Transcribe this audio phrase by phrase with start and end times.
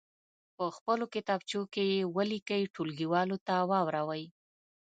[0.55, 4.23] په خپلو کتابچو کې یې ولیکئ ټولګیوالو ته واوروئ.